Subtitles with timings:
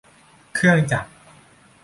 [0.55, 1.09] เครื่องจักร